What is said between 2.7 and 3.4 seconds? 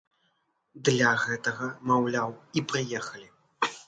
прыехалі.